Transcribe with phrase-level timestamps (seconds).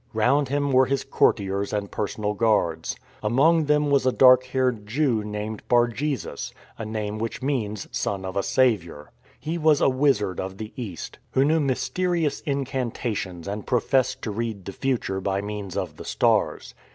[0.15, 2.95] Round him were his courtiers and personal guards.
[3.21, 8.25] Among them was a dark haired Jew named Bar jesus, a name which means" Son
[8.25, 13.47] of a Saviour." He was a wizard of the East, who knew mysterious incanta tions
[13.47, 16.73] and professed to read the future by means of the stars.